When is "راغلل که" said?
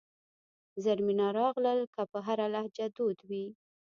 1.39-2.01